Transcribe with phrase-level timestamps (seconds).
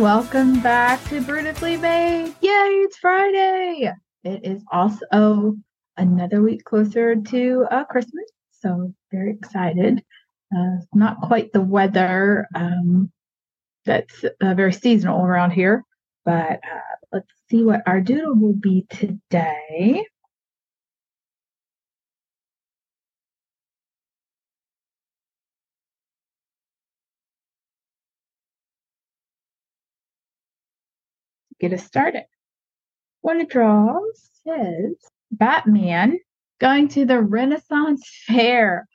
[0.00, 2.34] welcome back to Brewtifully Made.
[2.40, 3.92] Yay, it's Friday.
[4.24, 5.56] It is also
[5.98, 10.02] another week closer to uh, Christmas, so very excited.
[10.56, 13.12] Uh, not quite the weather um,
[13.84, 15.84] that's uh, very seasonal around here,
[16.24, 20.06] but uh, let's see what our doodle will be today.
[31.60, 32.24] Get us started.
[33.20, 34.96] What it draws says
[35.30, 36.18] Batman
[36.58, 38.86] going to the Renaissance Fair.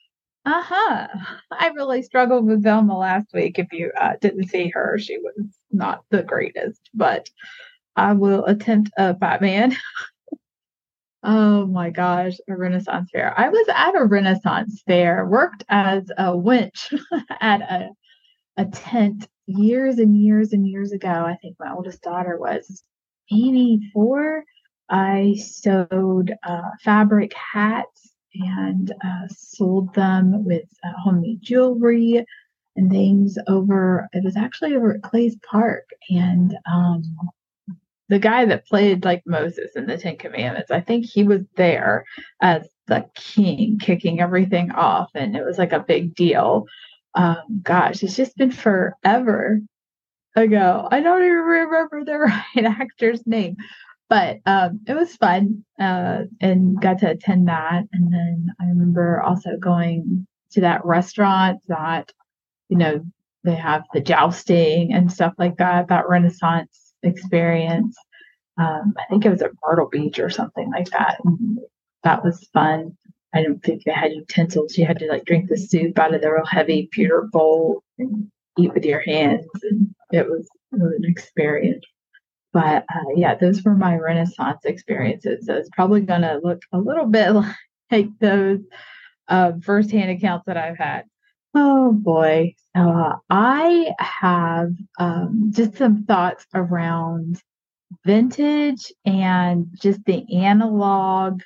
[0.46, 1.08] Uh huh.
[1.52, 3.58] I really struggled with Velma last week.
[3.58, 7.30] If you uh, didn't see her, she was not the greatest, but
[7.96, 9.76] I will attempt a Batman.
[11.24, 13.34] oh my gosh, a Renaissance Fair.
[13.38, 16.94] I was at a Renaissance Fair, worked as a wench
[17.42, 17.90] at a,
[18.58, 22.84] a tent years and years and years ago, I think my oldest daughter was
[23.32, 24.44] maybe four.
[24.90, 32.26] I sewed uh, fabric hats and uh, sold them with uh, homemade jewelry
[32.76, 34.10] and things over.
[34.14, 37.04] It was actually over at Clay's Park, and um,
[38.10, 42.06] the guy that played like Moses in the Ten Commandments, I think he was there
[42.42, 46.68] as the king, kicking everything off, and it was like a big deal
[47.16, 49.60] um, gosh, it's just been forever
[50.36, 50.88] ago.
[50.92, 52.18] I don't even remember the
[52.56, 53.56] right actor's name,
[54.10, 57.84] but um, it was fun uh, and got to attend that.
[57.94, 62.12] And then I remember also going to that restaurant that,
[62.70, 63.04] you know,
[63.44, 67.96] they have the jousting and stuff like that, that Renaissance experience.
[68.58, 71.18] Um, I think it was at Myrtle Beach or something like that.
[71.24, 71.60] And
[72.04, 72.98] that was fun.
[73.36, 74.78] I don't think they had utensils.
[74.78, 78.32] You had to like drink the soup out of the real heavy pewter bowl and
[78.58, 79.46] eat with your hands.
[79.64, 81.84] And it was, it was an experience.
[82.54, 85.46] But uh, yeah, those were my Renaissance experiences.
[85.46, 87.32] So it's probably going to look a little bit
[87.92, 88.62] like those
[89.28, 91.04] uh, firsthand accounts that I've had.
[91.54, 92.56] Oh boy.
[92.74, 97.42] Uh, I have um, just some thoughts around
[98.06, 101.42] vintage and just the analog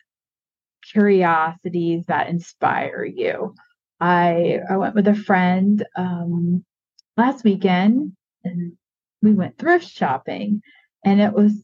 [0.91, 3.55] curiosities that inspire you.
[3.99, 6.63] I I went with a friend um,
[7.17, 8.13] last weekend
[8.43, 8.73] and
[9.21, 10.61] we went thrift shopping
[11.03, 11.63] and it was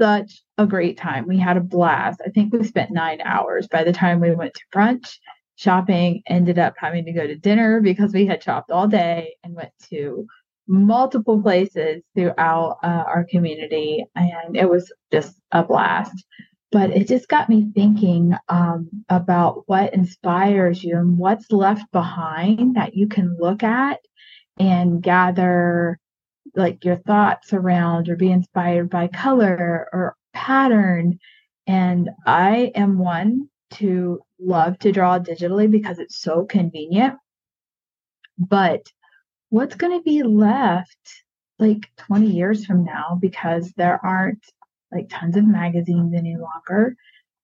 [0.00, 1.26] such a great time.
[1.26, 2.20] We had a blast.
[2.24, 5.18] I think we spent nine hours by the time we went to brunch.
[5.56, 9.54] Shopping ended up having to go to dinner because we had shopped all day and
[9.54, 10.26] went to
[10.66, 16.24] multiple places throughout uh, our community, and it was just a blast
[16.72, 22.76] but it just got me thinking um, about what inspires you and what's left behind
[22.76, 24.00] that you can look at
[24.58, 25.98] and gather
[26.54, 31.18] like your thoughts around or be inspired by color or pattern.
[31.66, 37.14] And i am one to love to draw digitally because it's so convenient.
[38.38, 38.86] But
[39.48, 41.24] what's going to be left
[41.58, 44.44] like 20 years from now because there aren't
[44.92, 46.96] like tons of magazines in any longer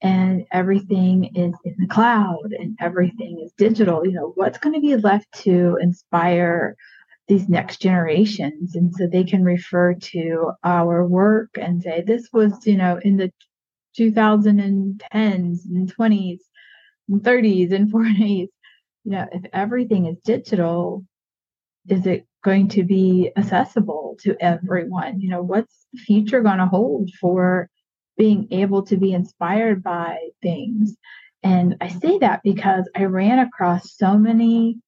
[0.03, 4.81] and everything is in the cloud and everything is digital you know what's going to
[4.81, 6.77] be left to inspire
[7.29, 8.77] these next generations?
[8.77, 13.17] And so they can refer to our work and say this was you know in
[13.17, 13.33] the
[13.97, 16.41] 2010s and 20s
[17.09, 18.49] and 30s and 40s
[19.05, 21.05] you know if everything is digital
[21.89, 25.21] is it going to be accessible to everyone?
[25.21, 27.69] You know, what's the future going to hold for
[28.17, 30.97] being able to be inspired by things?
[31.43, 34.79] And I say that because I ran across so many,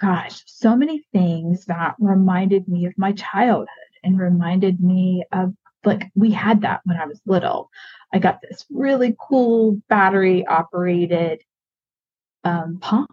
[0.00, 3.68] gosh, so many things that reminded me of my childhood
[4.04, 7.70] and reminded me of like we had that when I was little.
[8.12, 11.42] I got this really cool battery operated
[12.44, 13.08] um, pond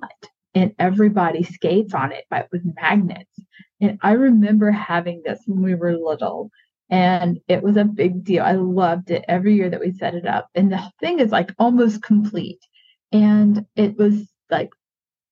[0.55, 3.39] and everybody skates on it but with magnets.
[3.81, 6.51] And I remember having this when we were little
[6.89, 8.43] and it was a big deal.
[8.43, 10.47] I loved it every year that we set it up.
[10.53, 12.59] And the thing is like almost complete.
[13.11, 14.69] And it was like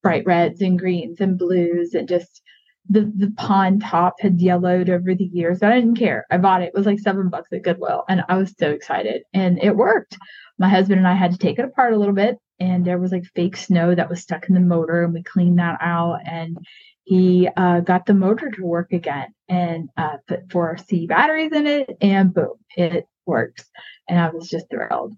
[0.02, 2.42] bright reds and greens and blues and just
[2.90, 5.62] the the pond top had yellowed over the years.
[5.62, 6.26] I didn't care.
[6.32, 6.70] I bought it.
[6.70, 9.24] It was like seven bucks at Goodwill, and I was so excited.
[9.34, 10.18] And it worked.
[10.58, 13.12] My husband and I had to take it apart a little bit and there was
[13.12, 16.60] like fake snow that was stuck in the motor and we cleaned that out and
[17.04, 21.66] he uh, got the motor to work again and uh, put four C batteries in
[21.66, 23.66] it and boom, it works.
[24.08, 25.16] And I was just thrilled.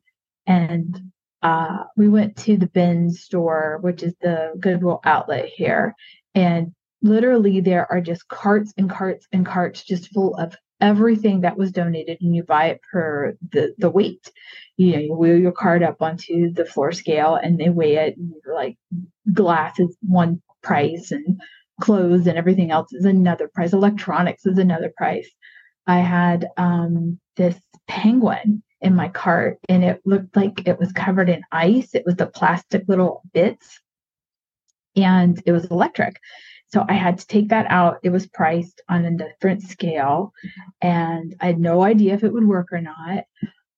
[0.47, 1.11] And
[1.41, 5.95] uh, we went to the bin store, which is the Goodwill outlet here.
[6.33, 11.57] And literally there are just carts and carts and carts just full of everything that
[11.57, 14.29] was donated and you buy it per the the weight.
[14.75, 18.17] You know you wheel your cart up onto the floor scale and they weigh it
[18.17, 18.77] and like
[19.31, 21.39] glass is one price and
[21.79, 23.71] clothes and everything else is another price.
[23.71, 25.29] Electronics is another price.
[25.87, 27.55] I had um this
[27.87, 31.95] penguin in my cart and it looked like it was covered in ice.
[31.95, 33.79] It was the plastic little bits
[34.97, 36.17] and it was electric
[36.73, 37.99] so I had to take that out.
[38.01, 40.33] It was priced on a different scale,
[40.81, 43.25] and I had no idea if it would work or not.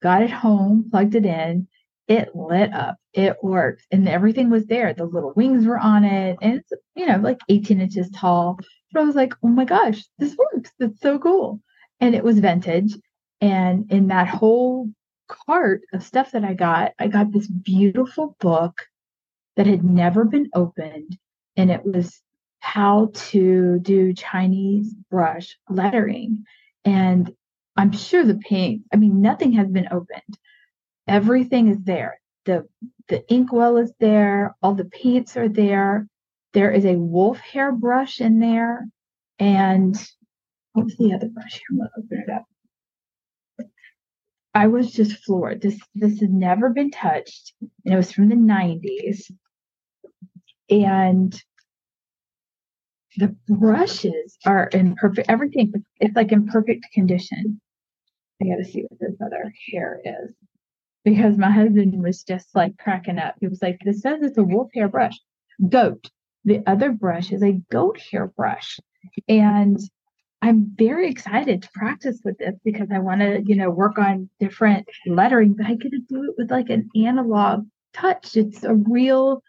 [0.02, 1.68] Got it home, plugged it in.
[2.08, 2.96] It lit up.
[3.12, 4.94] It worked, and everything was there.
[4.94, 8.58] The little wings were on it, and it's you know like 18 inches tall.
[8.94, 10.72] But I was like, oh my gosh, this works.
[10.80, 11.62] That's so cool.
[12.00, 12.96] And it was vintage.
[13.42, 14.90] And in that whole
[15.28, 18.88] cart of stuff that I got, I got this beautiful book
[19.58, 21.18] that had never been opened.
[21.58, 22.22] And it was
[22.66, 26.44] how to do Chinese brush lettering.
[26.84, 27.32] And
[27.78, 30.38] I'm sure the paint, I mean, nothing has been opened.
[31.08, 32.20] Everything is there.
[32.46, 32.68] The
[33.08, 36.08] the inkwell is there, all the paints are there.
[36.54, 38.88] There is a wolf hair brush in there.
[39.38, 39.96] And
[40.74, 41.62] what's the other brush?
[41.70, 42.46] I'm gonna open it up.
[44.56, 45.62] I was just floored.
[45.62, 49.32] This this has never been touched, and it was from the 90s.
[50.68, 51.40] And
[53.18, 57.60] the brushes are in perfect everything it's like in perfect condition.
[58.42, 60.34] I gotta see what this other hair is.
[61.04, 63.36] Because my husband was just like cracking up.
[63.40, 65.18] He was like this says it's a wolf hair brush.
[65.70, 66.10] Goat.
[66.44, 68.80] The other brush is a goat hair brush.
[69.28, 69.80] And
[70.42, 74.30] i'm very excited to practice with this because i want to you know work on
[74.38, 77.66] different lettering but i get to do it with like an analog
[77.96, 78.36] touch.
[78.36, 79.42] It's a real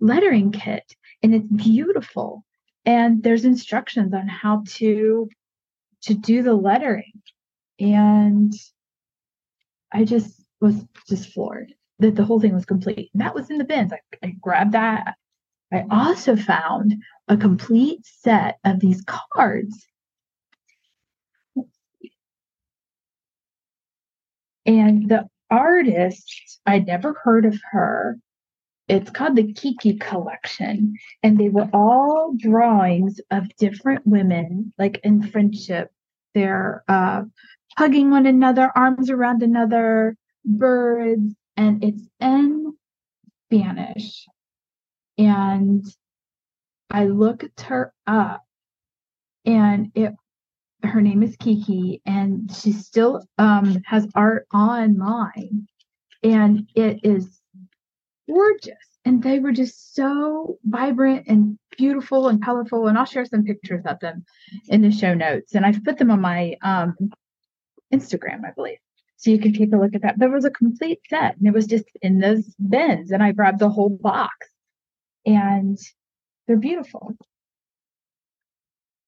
[0.00, 0.84] lettering kit
[1.22, 2.44] and it's beautiful
[2.84, 5.28] and there's instructions on how to
[6.02, 7.12] to do the lettering.
[7.78, 8.52] And
[9.92, 13.10] i just was just floored that the whole thing was complete.
[13.12, 13.92] And that was in the bins.
[13.92, 15.14] I, I grabbed that.
[15.72, 16.94] I also found
[17.28, 19.02] a complete set of these
[19.34, 19.86] cards.
[24.66, 28.16] And the artist i'd never heard of her
[28.90, 35.22] it's called the Kiki Collection, and they were all drawings of different women, like in
[35.22, 35.92] friendship.
[36.34, 37.22] They're uh,
[37.78, 42.72] hugging one another, arms around another, birds, and it's in
[43.46, 44.26] Spanish.
[45.16, 45.84] And
[46.90, 48.44] I looked her up,
[49.44, 50.14] and it
[50.82, 55.68] her name is Kiki, and she still um, has art online,
[56.24, 57.39] and it is
[58.30, 58.74] gorgeous.
[59.04, 62.86] And they were just so vibrant and beautiful and colorful.
[62.86, 64.24] And I'll share some pictures of them
[64.68, 65.54] in the show notes.
[65.54, 66.94] And I've put them on my um,
[67.92, 68.78] Instagram, I believe.
[69.16, 70.18] So you can take a look at that.
[70.18, 73.10] There was a complete set and it was just in those bins.
[73.10, 74.32] And I grabbed the whole box.
[75.26, 75.78] And
[76.46, 77.14] they're beautiful.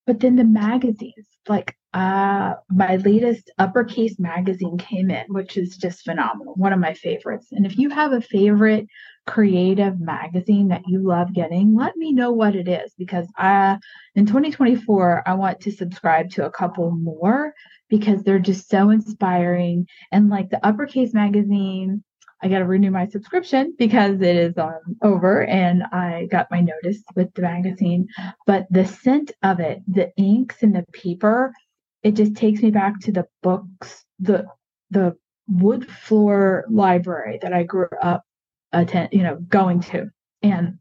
[0.06, 6.02] But then the magazines, like uh, my latest uppercase magazine came in, which is just
[6.02, 6.54] phenomenal.
[6.54, 7.49] One of my favorites.
[7.52, 8.87] And if you have a favorite
[9.26, 13.79] creative magazine that you love getting, let me know what it is because I,
[14.15, 17.53] in 2024, I want to subscribe to a couple more
[17.88, 19.86] because they're just so inspiring.
[20.10, 22.03] And like the uppercase magazine,
[22.43, 26.61] I got to renew my subscription because it is um, over and I got my
[26.61, 28.08] notice with the magazine.
[28.46, 31.55] But the scent of it, the inks and the paper,
[32.03, 34.46] it just takes me back to the books, the
[34.91, 35.17] the
[35.49, 38.25] wood floor library that I grew up
[38.72, 40.11] attend, you know, going to.
[40.43, 40.79] And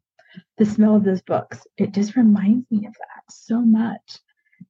[0.58, 4.20] the smell of those books, it just reminds me of that so much.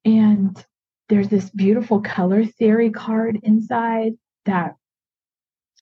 [0.03, 0.63] And
[1.09, 4.13] there's this beautiful color theory card inside
[4.45, 4.75] that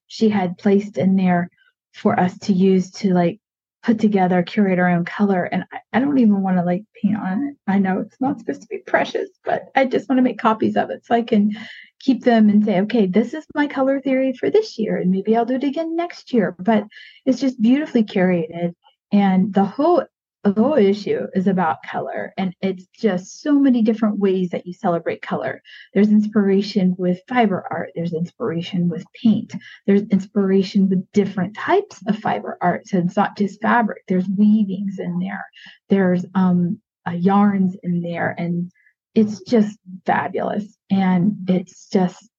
[0.10, 1.50] she had placed in there
[1.94, 3.40] for us to use to like
[3.84, 5.46] put together, curate our own color.
[5.46, 7.56] And I, I don't even want to like paint on it.
[7.68, 10.76] I know it's not supposed to be precious, but I just want to make copies
[10.76, 11.56] of it so I can
[12.00, 14.98] keep them and say, okay, this is my color theory for this year.
[14.98, 16.56] And maybe I'll do it again next year.
[16.60, 16.86] But
[17.26, 18.74] it's just beautifully curated.
[19.12, 20.04] And the whole
[20.44, 24.74] the whole issue is about color and it's just so many different ways that you
[24.74, 25.62] celebrate color.
[25.94, 29.54] There's inspiration with fiber art there's inspiration with paint
[29.86, 35.00] there's inspiration with different types of fiber art so it's not just fabric there's weavings
[35.00, 35.46] in there
[35.90, 38.72] there's um uh, yarns in there and
[39.16, 40.78] it's just fabulous.
[40.90, 42.30] And it's just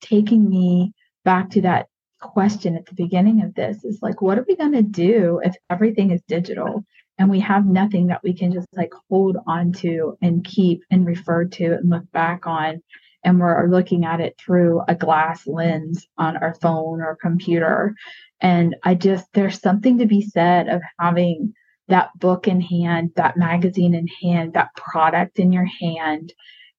[0.00, 0.92] taking me
[1.24, 1.86] back to that
[2.20, 5.56] question at the beginning of this is like what are we going to do if
[5.68, 6.84] everything is digital
[7.18, 11.06] and we have nothing that we can just like hold on to and keep and
[11.06, 12.82] refer to and look back on.
[13.24, 17.94] And we're looking at it through a glass lens on our phone or computer.
[18.40, 21.54] And i just there's something to be said of having
[21.88, 26.32] that book in hand that magazine in hand that product in your hand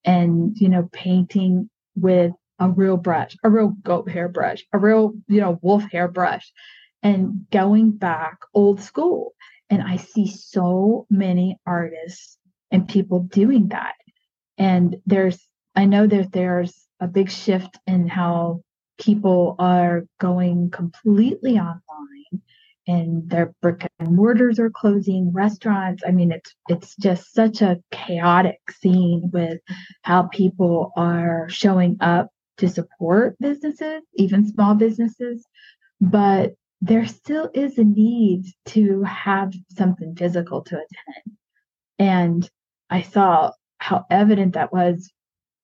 [0.05, 5.13] and you know painting with a real brush a real goat hair brush a real
[5.27, 6.51] you know wolf hair brush
[7.01, 9.33] and going back old school
[9.73, 12.37] and I see so many artists
[12.69, 13.95] and people doing that.
[14.59, 15.39] And there's,
[15.75, 18.61] I know that there's a big shift in how
[18.99, 22.41] people are going completely online
[22.85, 27.79] and their brick and mortars are closing restaurants i mean it's it's just such a
[27.91, 29.59] chaotic scene with
[30.01, 32.27] how people are showing up
[32.57, 35.45] to support businesses even small businesses
[36.01, 36.53] but
[36.83, 41.37] there still is a need to have something physical to attend.
[41.97, 42.49] And
[42.89, 45.09] I saw how evident that was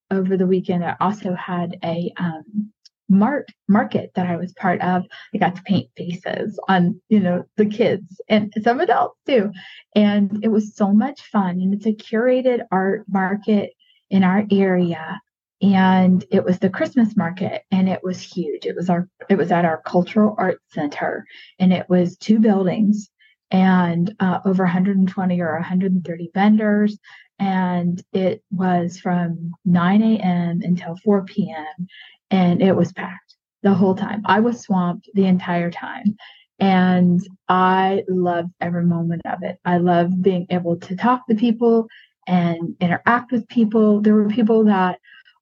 [0.10, 0.86] over the weekend.
[0.86, 2.72] I also had a um,
[3.10, 5.04] mart market that I was part of.
[5.34, 9.52] I got to paint faces on, you know, the kids and some adults too.
[9.96, 11.60] And it was so much fun.
[11.60, 13.74] And it's a curated art market
[14.10, 15.20] in our area
[15.62, 18.66] and it was the Christmas market and it was huge.
[18.66, 21.26] It was our it was at our cultural arts center
[21.60, 23.10] and it was two buildings
[23.52, 26.98] and uh, over 120 or 130 vendors
[27.40, 30.60] and it was from 9 a.m.
[30.64, 31.88] until 4 p.m.
[32.30, 34.22] and it was packed the whole time.
[34.26, 36.18] I was swamped the entire time.
[36.62, 39.60] And I loved every moment of it.
[39.64, 41.88] I loved being able to talk to people
[42.28, 44.02] and interact with people.
[44.02, 45.00] There were people that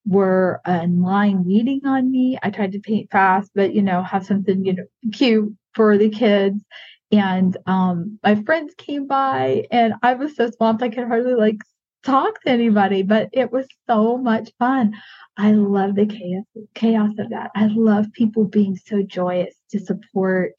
[0.07, 2.37] were in line waiting on me.
[2.41, 6.09] I tried to paint fast, but you know, have something, you know, cute for the
[6.09, 6.63] kids.
[7.11, 11.57] And um, my friends came by and I was so swamped I could hardly like
[12.03, 14.93] talk to anybody, but it was so much fun.
[15.37, 17.51] I love the chaos chaos of that.
[17.55, 20.53] I love people being so joyous to support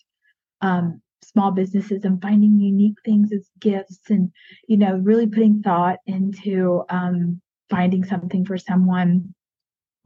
[0.61, 4.31] um, small businesses and finding unique things as gifts and
[4.67, 7.41] you know really putting thought into um,
[7.71, 9.35] finding something for someone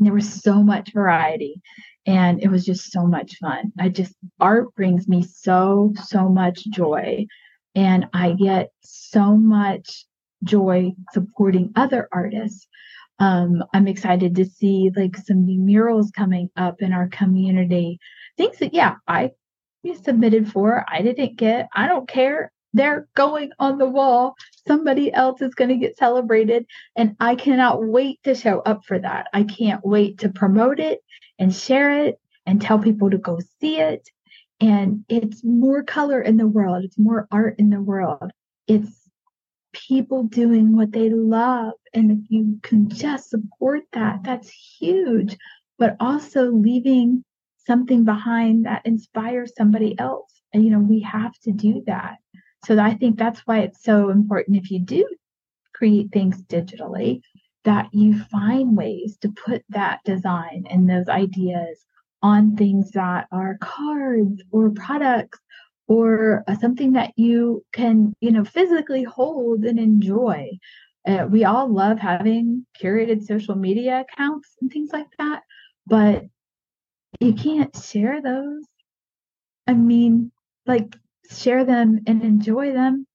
[0.04, 1.60] there was so much variety
[2.06, 3.72] and it was just so much fun.
[3.78, 7.26] I just, art brings me so, so much joy.
[7.74, 10.04] And I get so much
[10.44, 12.66] joy supporting other artists.
[13.18, 17.98] Um, I'm excited to see like some new murals coming up in our community.
[18.36, 19.30] Things that, yeah, I
[20.02, 21.68] submitted for, I didn't get.
[21.74, 24.34] I don't care they're going on the wall.
[24.66, 26.66] Somebody else is going to get celebrated.
[26.96, 29.28] And I cannot wait to show up for that.
[29.32, 31.00] I can't wait to promote it
[31.38, 34.08] and share it and tell people to go see it.
[34.60, 38.30] And it's more color in the world, it's more art in the world.
[38.68, 39.08] It's
[39.72, 41.72] people doing what they love.
[41.92, 45.36] And if you can just support that, that's huge.
[45.78, 47.24] But also leaving
[47.66, 50.32] something behind that inspires somebody else.
[50.52, 52.18] And, you know, we have to do that.
[52.64, 55.06] So I think that's why it's so important if you do
[55.74, 57.20] create things digitally
[57.64, 61.84] that you find ways to put that design and those ideas
[62.22, 65.38] on things that are cards or products
[65.88, 70.48] or uh, something that you can you know physically hold and enjoy.
[71.06, 75.42] Uh, we all love having curated social media accounts and things like that
[75.86, 76.24] but
[77.20, 78.64] you can't share those.
[79.66, 80.30] I mean
[80.66, 80.96] like
[81.30, 83.06] share them and enjoy them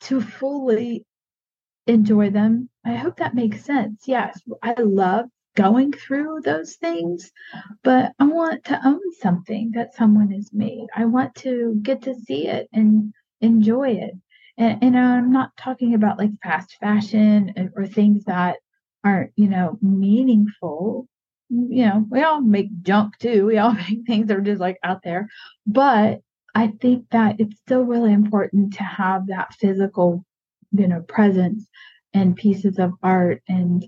[0.00, 1.04] to fully
[1.86, 2.68] enjoy them.
[2.84, 4.04] I hope that makes sense.
[4.06, 7.30] Yes, I love going through those things,
[7.82, 10.86] but I want to own something that someone has made.
[10.94, 14.14] I want to get to see it and enjoy it.
[14.56, 18.58] And, and I'm not talking about like fast fashion or things that
[19.04, 21.06] aren't, you know, meaningful.
[21.48, 23.46] You know, we all make junk too.
[23.46, 25.28] We all make things that are just like out there.
[25.66, 26.20] But
[26.54, 30.24] I think that it's still really important to have that physical,
[30.72, 31.66] you know, presence
[32.12, 33.86] and pieces of art and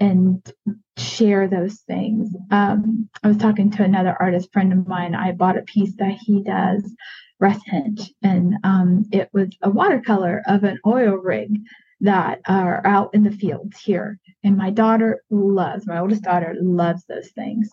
[0.00, 0.52] and
[0.96, 2.30] share those things.
[2.52, 5.14] Um, I was talking to another artist friend of mine.
[5.14, 6.94] I bought a piece that he does,
[7.40, 11.60] Russ Hinch, and um, it was a watercolor of an oil rig
[12.00, 14.18] that are out in the fields here.
[14.44, 17.68] And my daughter loves, my oldest daughter loves those things.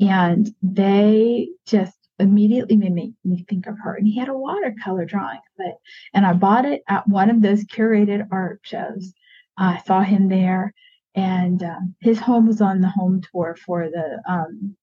[0.00, 3.94] And they just immediately made me, me think of her.
[3.94, 5.74] And he had a watercolor drawing of it.
[6.14, 9.12] And I bought it at one of those curated art shows.
[9.56, 10.72] I saw him there,
[11.14, 14.76] and um, his home was on the home tour for the um,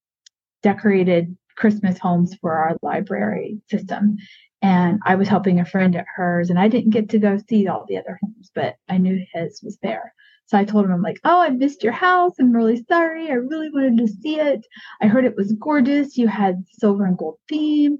[0.61, 4.17] decorated Christmas homes for our library system.
[4.61, 7.67] And I was helping a friend at hers, and I didn't get to go see
[7.67, 10.13] all the other homes, but I knew his was there.
[10.47, 12.33] So I told him, I'm like, oh, I missed your house.
[12.39, 13.29] I'm really sorry.
[13.31, 14.65] I really wanted to see it.
[15.01, 16.17] I heard it was gorgeous.
[16.17, 17.97] You had silver and gold theme.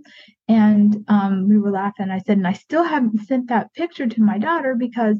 [0.48, 2.12] And um, we were laughing.
[2.12, 5.20] I said, and I still haven't sent that picture to my daughter because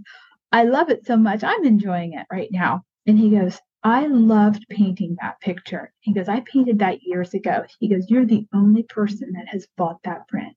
[0.52, 1.44] I love it so much.
[1.44, 2.84] I'm enjoying it right now.
[3.08, 5.92] And he goes, I loved painting that picture.
[6.00, 7.66] He goes, I painted that years ago.
[7.80, 10.56] He goes, You're the only person that has bought that print.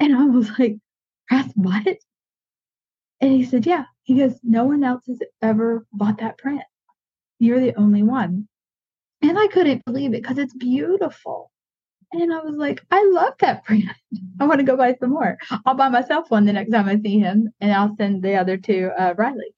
[0.00, 0.76] And I was like,
[1.30, 1.98] That's what?
[3.20, 3.84] And he said, Yeah.
[4.08, 6.62] He goes, No one else has ever bought that print.
[7.38, 8.48] You're the only one.
[9.20, 11.50] And I couldn't believe it because it's beautiful.
[12.12, 13.84] And I was like, I love that print.
[14.40, 15.36] I want to go buy some more.
[15.66, 18.56] I'll buy myself one the next time I see him, and I'll send the other
[18.56, 19.52] to uh, Riley.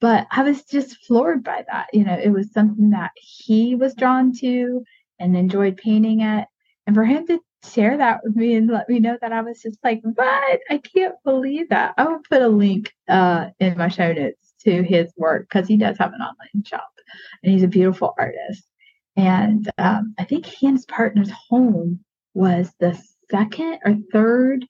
[0.00, 1.88] But I was just floored by that.
[1.92, 4.84] You know, it was something that he was drawn to
[5.18, 6.46] and enjoyed painting it.
[6.86, 9.60] And for him to share that with me and let me know that I was
[9.60, 10.60] just like, what?
[10.70, 11.94] I can't believe that.
[11.96, 15.76] I will put a link uh, in my show notes to his work because he
[15.76, 16.88] does have an online shop
[17.42, 18.64] and he's a beautiful artist.
[19.16, 22.00] And um, I think he and his partner's home
[22.34, 23.00] was the
[23.30, 24.64] second or third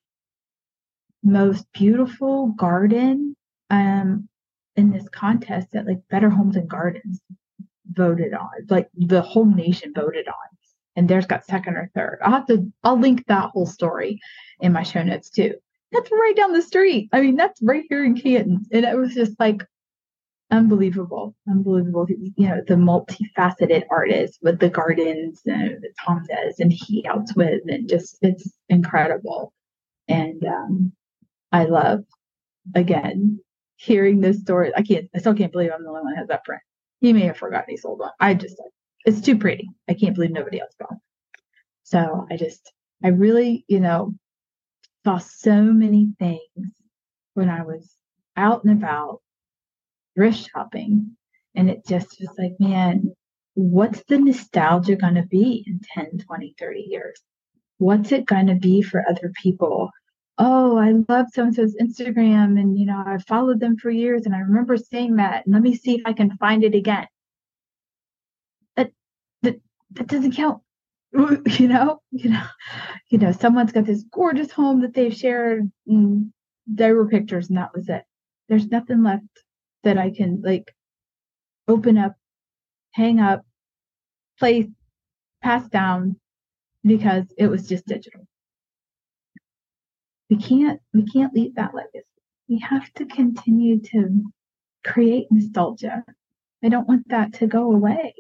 [1.23, 3.37] most beautiful garden
[3.71, 4.29] um,
[4.77, 7.21] in this contest that like Better Homes and Gardens
[7.91, 10.58] voted on, like the whole nation voted on
[10.99, 12.19] and theirs got second or third.
[12.25, 14.19] I'll have to I'll link that whole story
[14.61, 15.55] in my show notes too.
[15.93, 17.09] That's right down the street.
[17.13, 18.67] I mean, that's right here in Canton.
[18.73, 19.63] And it was just like
[20.51, 21.37] unbelievable.
[21.49, 22.07] Unbelievable.
[22.09, 27.35] You know, the multifaceted artist with the gardens and that Tom does and he helps
[27.37, 29.53] with and just it's incredible.
[30.09, 30.93] And um
[31.53, 32.01] I love
[32.75, 33.39] again
[33.77, 34.73] hearing this story.
[34.77, 36.63] I can't I still can't believe I'm the only one that has that print.
[37.01, 38.11] He may have forgotten he sold one.
[38.19, 38.73] I just like
[39.09, 39.71] it's too pretty.
[39.89, 40.99] I can't believe nobody else bought.
[41.83, 42.71] So I just,
[43.03, 44.13] I really, you know,
[45.03, 46.69] saw so many things
[47.33, 47.91] when I was
[48.37, 49.23] out and about
[50.15, 51.17] thrift shopping.
[51.55, 53.15] And it just was like, man,
[53.55, 57.19] what's the nostalgia going to be in 10, 20, 30 years?
[57.79, 59.91] What's it going to be for other people?
[60.37, 64.25] Oh, I love so and so's Instagram, and you know, I've followed them for years,
[64.25, 65.47] and I remember seeing that.
[65.47, 67.07] And let me see if I can find it again
[69.93, 70.63] that doesn't count.
[71.13, 72.01] You know?
[72.11, 72.47] You know?
[73.11, 76.33] You know someone's got this gorgeous home that they've shared and
[76.67, 78.05] there were pictures and that was it.
[78.49, 79.25] There's nothing left
[79.85, 80.75] that i can like
[81.69, 82.15] open up
[82.93, 83.43] hang up
[84.39, 84.67] place
[85.43, 86.17] pass down
[86.85, 88.27] because it was just digital.
[90.31, 92.05] We can't we can't leave that legacy.
[92.49, 94.25] We have to continue to
[94.85, 96.05] create nostalgia.
[96.63, 98.15] I don't want that to go away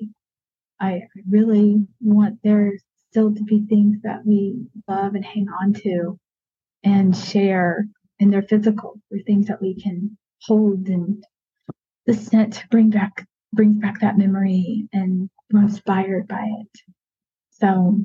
[0.81, 2.73] I really want there
[3.11, 6.19] still to be things that we love and hang on to
[6.85, 7.87] and share
[8.21, 9.01] and they're physical.
[9.11, 11.25] They're things that we can hold and
[12.07, 16.81] the scent bring back brings back that memory and we're inspired by it.
[17.51, 18.01] So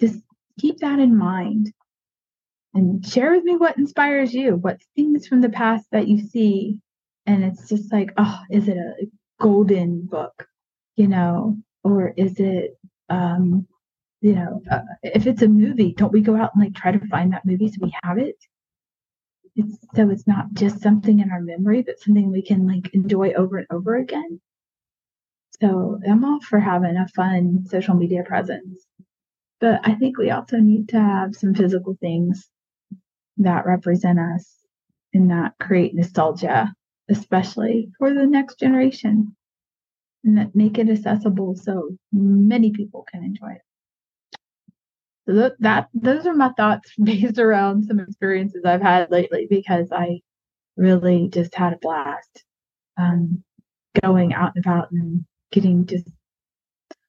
[0.00, 0.20] just
[0.60, 1.72] keep that in mind
[2.74, 6.78] and share with me what inspires you, what things from the past that you see.
[7.24, 9.06] And it's just like, oh, is it a
[9.40, 10.46] golden book?
[10.96, 11.56] You know,
[11.86, 12.76] or is it
[13.08, 13.66] um
[14.20, 17.06] you know uh, if it's a movie don't we go out and like try to
[17.06, 18.36] find that movie so we have it?
[19.54, 23.32] It's so it's not just something in our memory but something we can like enjoy
[23.34, 24.40] over and over again.
[25.60, 28.84] So i'm all for having a fun social media presence.
[29.60, 32.48] But i think we also need to have some physical things
[33.38, 34.44] that represent us
[35.14, 36.74] and that create nostalgia
[37.08, 39.36] especially for the next generation
[40.26, 43.62] make it accessible so many people can enjoy it.
[45.28, 50.20] So that, those are my thoughts based around some experiences I've had lately because I
[50.76, 52.44] really just had a blast
[52.96, 53.42] um,
[54.02, 56.08] going out and about and getting just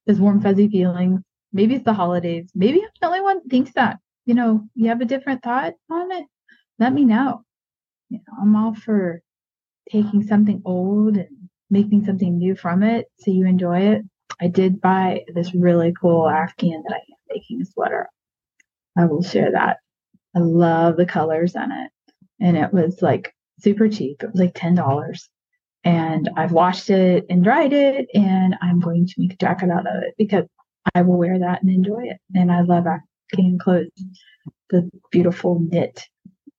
[0.06, 1.24] this warm fuzzy feeling.
[1.54, 2.50] Maybe it's the holidays.
[2.56, 4.00] Maybe I'm the only one thinks that.
[4.26, 6.26] You know, you have a different thought on it.
[6.80, 7.44] Let me know.
[8.10, 9.22] You know, I'm all for
[9.90, 11.37] taking something old and
[11.70, 14.02] making something new from it so you enjoy it.
[14.40, 18.10] I did buy this really cool Afghan that I am making a sweater.
[18.98, 19.78] I will share that.
[20.36, 21.92] I love the colors in it.
[22.40, 24.24] And it was like super cheap.
[24.24, 25.20] It was like $10.
[25.84, 29.88] And I've washed it and dried it, and I'm going to make a jacket out
[29.88, 30.44] of it because
[30.94, 32.18] I will wear that and enjoy it.
[32.34, 33.90] And I love Afghan clothes,
[34.70, 36.04] the beautiful knit.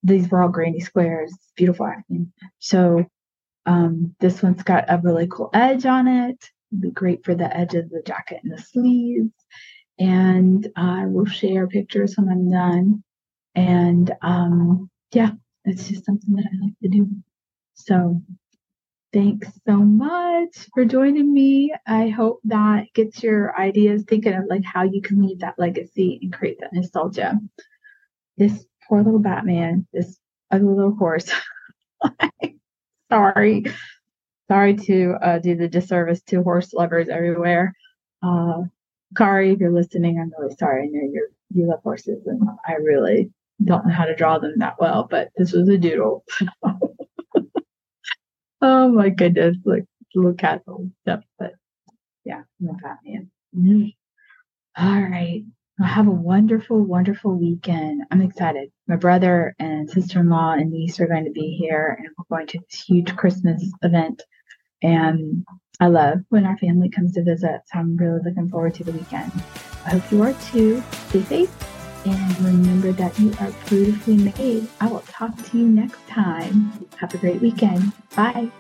[0.03, 2.33] These were all granny squares, beautiful Afghan.
[2.59, 3.05] So
[3.69, 6.43] um, this one's got a really cool edge on it.
[6.81, 9.31] Be great for the edge of the jacket and the sleeves.
[9.99, 13.05] And I will share pictures when I'm done.
[13.55, 15.33] And um, yeah,
[15.67, 17.09] it's just something that I like to do.
[17.75, 18.23] So
[19.13, 21.75] thanks so much for joining me.
[21.87, 26.21] I hope that gets your ideas thinking of like how you can leave that legacy
[26.23, 27.39] and create that nostalgia.
[28.39, 30.19] This poor little Batman, this
[30.51, 31.31] ugly little horse.
[33.11, 33.65] sorry.
[34.49, 37.75] Sorry to uh, do the disservice to horse lovers everywhere.
[38.23, 38.63] Uh,
[39.17, 40.85] Kari, if you're listening, I'm really sorry.
[40.85, 43.31] I know you're you love horses, and I really
[43.65, 46.25] don't know how to draw them that well, but this was a doodle.
[48.63, 50.63] oh my goodness, like little cat
[51.03, 51.25] stuff.
[51.39, 51.55] But
[52.25, 53.31] yeah, a Batman.
[53.57, 53.87] Mm-hmm.
[54.77, 55.45] All right.
[55.85, 58.03] Have a wonderful, wonderful weekend.
[58.11, 58.73] I'm excited.
[58.89, 62.37] My brother and sister in law and niece are going to be here, and we're
[62.37, 64.23] going to this huge Christmas event.
[64.83, 65.47] And
[65.81, 68.93] I love when our family comes to visit, so I'm really looking forward to the
[68.93, 69.31] weekend.
[69.87, 70.83] I hope you are too.
[71.11, 74.67] Stay safe and remember that you are beautifully made.
[74.81, 76.87] I will talk to you next time.
[76.97, 77.93] Have a great weekend.
[78.17, 78.51] Bye.